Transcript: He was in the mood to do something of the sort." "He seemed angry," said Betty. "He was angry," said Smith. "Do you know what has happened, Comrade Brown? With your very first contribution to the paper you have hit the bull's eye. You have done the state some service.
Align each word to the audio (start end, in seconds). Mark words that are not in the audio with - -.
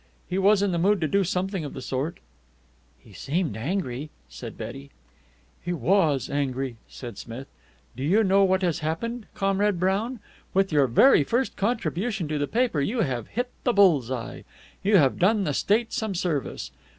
He 0.27 0.39
was 0.39 0.63
in 0.63 0.71
the 0.71 0.79
mood 0.79 0.99
to 1.01 1.07
do 1.07 1.23
something 1.23 1.63
of 1.63 1.75
the 1.75 1.79
sort." 1.81 2.17
"He 2.97 3.13
seemed 3.13 3.55
angry," 3.55 4.09
said 4.27 4.57
Betty. 4.57 4.89
"He 5.61 5.73
was 5.73 6.27
angry," 6.27 6.77
said 6.87 7.19
Smith. 7.19 7.45
"Do 7.95 8.01
you 8.03 8.23
know 8.23 8.43
what 8.43 8.63
has 8.63 8.79
happened, 8.79 9.27
Comrade 9.35 9.79
Brown? 9.79 10.19
With 10.55 10.71
your 10.71 10.87
very 10.87 11.23
first 11.23 11.55
contribution 11.55 12.27
to 12.29 12.39
the 12.39 12.47
paper 12.47 12.81
you 12.81 13.01
have 13.01 13.27
hit 13.27 13.51
the 13.63 13.73
bull's 13.73 14.09
eye. 14.09 14.43
You 14.81 14.97
have 14.97 15.19
done 15.19 15.43
the 15.43 15.53
state 15.53 15.93
some 15.93 16.15
service. 16.15 16.71